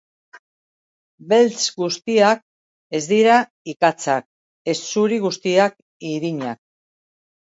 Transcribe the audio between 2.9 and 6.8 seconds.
ez dira ikatzak, ez zuri guztiak irinak.